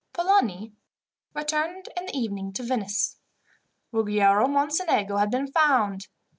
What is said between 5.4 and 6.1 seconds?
found.